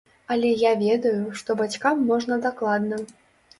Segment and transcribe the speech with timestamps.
[0.35, 3.03] Але я ведаю, што бацькам можна дакладна.